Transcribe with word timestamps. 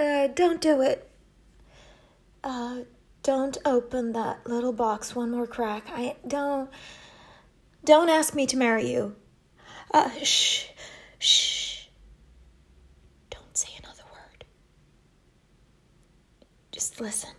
uh, 0.00 0.28
don't 0.28 0.60
do 0.60 0.80
it. 0.82 1.10
Uh, 2.42 2.80
don't 3.22 3.56
open 3.64 4.12
that 4.12 4.46
little 4.46 4.72
box 4.72 5.14
one 5.14 5.30
more 5.30 5.46
crack. 5.46 5.84
I 5.88 6.16
don't. 6.26 6.70
Don't 7.84 8.08
ask 8.08 8.34
me 8.34 8.46
to 8.46 8.56
marry 8.56 8.90
you. 8.90 9.16
Uh, 9.92 10.10
shh, 10.22 10.66
shh. 11.18 11.86
Don't 13.30 13.56
say 13.56 13.68
another 13.82 14.02
word. 14.12 14.44
Just 16.72 17.00
listen. 17.00 17.30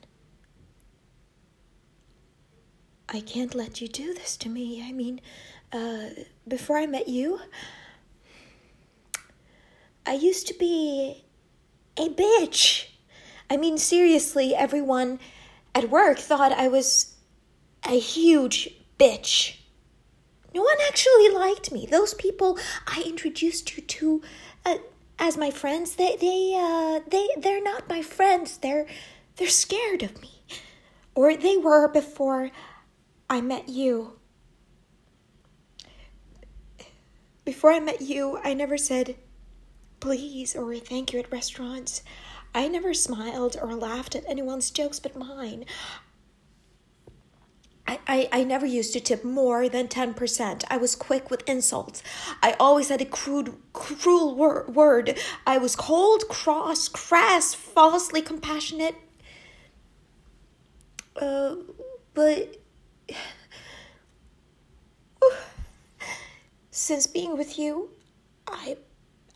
I 3.10 3.22
can't 3.22 3.56
let 3.56 3.82
you 3.82 3.88
do 3.88 4.14
this 4.14 4.38
to 4.38 4.50
me. 4.50 4.84
I 4.88 4.92
mean, 4.92 5.22
uh, 5.72 6.10
before 6.48 6.78
I 6.78 6.86
met 6.86 7.08
you, 7.08 7.40
I 10.06 10.14
used 10.14 10.48
to 10.48 10.54
be 10.54 11.25
a 11.98 12.10
bitch. 12.10 12.88
I 13.50 13.58
mean, 13.58 13.78
seriously, 13.78 14.56
everyone 14.56 15.20
at 15.74 15.90
work 15.90 16.18
thought 16.18 16.52
I 16.52 16.68
was 16.68 17.16
a 17.88 18.00
huge 18.00 18.70
bitch. 19.00 19.58
No 20.54 20.62
one 20.62 20.78
actually 20.88 21.30
liked 21.30 21.72
me. 21.72 21.86
Those 21.86 22.14
people 22.14 22.58
I 22.88 23.04
introduced 23.06 23.76
you 23.76 23.84
to 23.84 24.22
uh, 24.66 24.78
as 25.20 25.38
my 25.38 25.52
friends, 25.52 25.96
they 25.96 26.16
they 26.20 26.54
uh, 26.56 27.00
they 27.10 27.28
they're 27.38 27.64
not 27.64 27.90
my 27.90 28.02
friends. 28.02 28.58
They're 28.58 28.86
they're 29.38 29.48
scared 29.48 30.04
of 30.04 30.22
me, 30.22 30.42
or 31.14 31.36
they 31.36 31.58
were 31.58 31.88
before 31.88 32.52
I 33.30 33.42
met 33.42 33.70
you. 33.70 34.14
Before 37.44 37.72
I 37.72 37.80
met 37.80 38.02
you, 38.02 38.40
I 38.44 38.54
never 38.54 38.78
said 38.78 39.16
please 40.06 40.56
or 40.56 40.76
thank 40.76 41.12
you 41.12 41.20
at 41.20 41.32
restaurants. 41.32 42.04
I 42.54 42.68
never 42.68 42.94
smiled 42.94 43.58
or 43.60 43.74
laughed 43.74 44.16
at 44.16 44.24
anyone's 44.30 44.70
jokes 44.70 45.00
but 45.00 45.16
mine. 45.16 45.66
I, 47.88 48.00
I, 48.06 48.30
I 48.32 48.44
never 48.44 48.68
used 48.68 48.94
to 48.94 49.00
tip 49.00 49.24
more 49.24 49.68
than 49.68 49.88
10%. 49.88 50.64
I 50.70 50.78
was 50.78 50.96
quick 50.96 51.32
with 51.32 51.42
insults. 51.50 52.04
I 52.44 52.56
always 52.60 52.90
had 52.90 53.02
a 53.02 53.06
crude, 53.06 53.56
cruel 53.74 54.36
wor- 54.36 54.68
word. 54.68 55.18
I 55.48 55.58
was 55.58 55.76
cold, 55.76 56.28
cross, 56.28 56.88
crass, 56.88 57.56
falsely 57.56 58.22
compassionate. 58.22 58.94
Uh, 61.20 61.56
but 62.14 62.58
since 66.70 67.08
being 67.08 67.36
with 67.36 67.58
you, 67.58 67.90
I, 68.48 68.78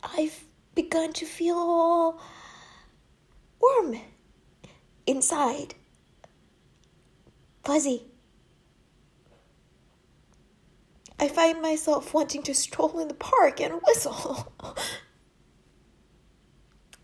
I've 0.04 0.44
begun 0.74 1.12
to 1.14 1.26
feel 1.26 2.20
warm 3.60 4.00
inside, 5.06 5.74
fuzzy. 7.64 8.06
I 11.18 11.28
find 11.28 11.60
myself 11.60 12.14
wanting 12.14 12.42
to 12.44 12.54
stroll 12.54 12.98
in 12.98 13.08
the 13.08 13.14
park 13.14 13.60
and 13.60 13.80
whistle. 13.86 14.52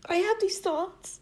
I 0.09 0.15
have 0.15 0.39
these 0.39 0.59
thoughts, 0.59 1.19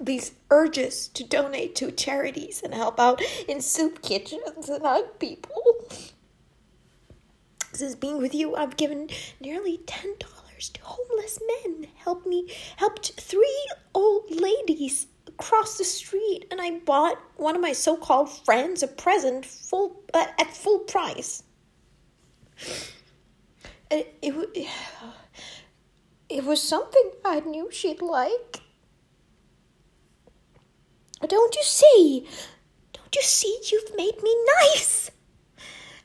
these 0.00 0.32
urges 0.50 1.08
to 1.08 1.24
donate 1.24 1.74
to 1.76 1.90
charities 1.90 2.62
and 2.62 2.72
help 2.72 3.00
out 3.00 3.20
in 3.48 3.60
soup 3.60 4.02
kitchens 4.02 4.68
and 4.68 4.82
hug 4.82 5.18
people. 5.18 5.88
Since 7.78 7.94
being 7.94 8.18
with 8.18 8.34
you, 8.34 8.56
I've 8.56 8.76
given 8.76 9.08
nearly 9.40 9.78
ten 9.86 10.16
dollars 10.18 10.68
to 10.70 10.80
homeless 10.82 11.38
men. 11.64 11.86
Helped 11.94 12.26
me, 12.26 12.52
helped 12.76 13.12
three 13.12 13.68
old 13.94 14.32
ladies 14.32 15.06
cross 15.36 15.78
the 15.78 15.84
street, 15.84 16.46
and 16.50 16.60
I 16.60 16.80
bought 16.80 17.20
one 17.36 17.54
of 17.54 17.62
my 17.62 17.72
so-called 17.72 18.30
friends 18.44 18.82
a 18.82 18.88
present 18.88 19.46
full 19.46 20.02
uh, 20.12 20.26
at 20.40 20.56
full 20.56 20.80
price. 20.80 21.44
It, 23.92 24.18
it 24.22 24.68
it 26.28 26.44
was 26.44 26.60
something 26.60 27.12
I 27.24 27.38
knew 27.38 27.70
she'd 27.70 28.02
like. 28.02 28.60
Don't 31.24 31.54
you 31.54 31.62
see? 31.62 32.26
Don't 32.92 33.14
you 33.14 33.22
see 33.22 33.60
you've 33.70 33.96
made 33.96 34.20
me 34.20 34.34
nice? 34.62 35.12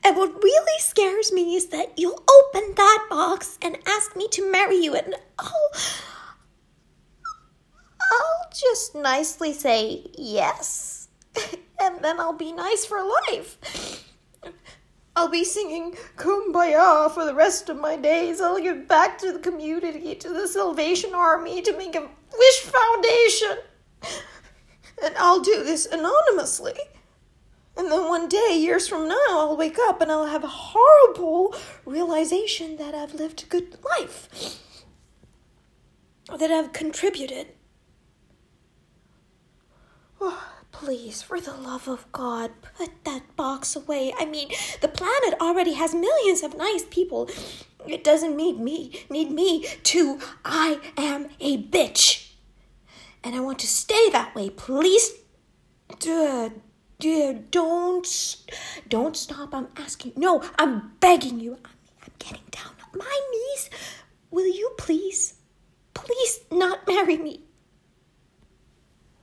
And 0.06 0.18
what 0.18 0.44
really 0.44 0.80
scares 0.80 1.32
me 1.32 1.56
is 1.56 1.68
that 1.68 1.98
you'll 1.98 2.24
open 2.30 2.74
that 2.76 3.08
box 3.10 3.58
and 3.62 3.78
ask 3.88 4.16
me 4.16 4.28
to 4.30 4.52
marry 4.52 4.78
you, 4.78 4.96
and 4.96 5.16
I'll. 5.40 5.70
I'll 8.12 8.50
just 8.52 8.96
nicely 8.96 9.54
say 9.54 10.06
yes. 10.18 11.08
and 11.82 12.00
then 12.02 12.20
I'll 12.20 12.34
be 12.34 12.52
nice 12.52 12.86
for 12.86 13.02
life. 13.30 14.04
I'll 15.16 15.30
be 15.30 15.44
singing 15.44 15.96
Kumbaya 16.18 17.12
for 17.12 17.24
the 17.24 17.36
rest 17.36 17.70
of 17.70 17.80
my 17.80 17.96
days. 17.96 18.42
I'll 18.42 18.60
give 18.60 18.88
back 18.88 19.20
to 19.20 19.32
the 19.32 19.40
community, 19.40 20.16
to 20.16 20.30
the 20.30 20.48
Salvation 20.48 21.14
Army, 21.14 21.62
to 21.62 21.78
make 21.78 21.96
a 21.96 22.10
wish 22.38 22.60
foundation. 22.62 23.58
And 25.04 25.16
I'll 25.18 25.40
do 25.40 25.64
this 25.64 25.86
anonymously. 25.86 26.74
And 27.76 27.92
then 27.92 28.08
one 28.08 28.30
day, 28.30 28.58
years 28.60 28.88
from 28.88 29.08
now, 29.08 29.26
I'll 29.30 29.58
wake 29.58 29.80
up 29.80 30.00
and 30.02 30.12
I'll 30.12 30.28
have 30.28 30.44
a 30.44 30.48
horrible 30.48 31.56
realization 31.86 32.78
that 32.78 32.94
I've 32.94 33.16
lived 33.16 33.44
a 33.44 33.48
good 33.48 33.78
life, 33.84 34.60
that 36.38 36.52
I've 36.52 36.72
contributed. 36.72 37.48
Oh, 40.22 40.52
please, 40.72 41.24
for 41.24 41.40
the 41.40 41.54
love 41.54 41.88
of 41.88 42.12
God, 42.12 42.52
put 42.78 42.92
that 43.06 43.36
box 43.36 43.76
away. 43.76 44.14
I 44.20 44.26
mean, 44.26 44.50
the 44.82 44.88
planet 44.88 45.40
already 45.42 45.74
has 45.74 45.96
millions 45.96 46.44
of 46.44 46.56
nice 46.56 46.86
people. 46.90 47.28
It 47.88 48.04
doesn't 48.04 48.38
need 48.38 48.60
me, 48.60 49.06
need 49.10 49.32
me 49.32 49.66
to 49.84 50.20
I 50.46 50.80
am 50.96 51.30
a 51.40 51.62
bitch. 51.62 52.34
And 53.24 53.36
I 53.36 53.40
want 53.40 53.60
to 53.60 53.68
stay 53.68 54.10
that 54.12 54.36
way. 54.36 54.50
Please, 54.50 55.12
duh, 56.00 56.50
dear, 57.04 57.34
don't, 57.52 58.38
don't 58.88 59.18
stop. 59.18 59.54
I'm 59.54 59.68
asking. 59.76 60.14
No, 60.16 60.42
I'm 60.58 60.94
begging 61.02 61.42
you. 61.42 61.58
I'm, 61.66 61.72
I'm 62.02 62.14
getting 62.18 62.46
down 62.50 62.72
on 62.82 62.98
my 62.98 63.20
knees. 63.32 63.70
Will 64.32 64.48
you 64.48 64.72
please, 64.78 65.33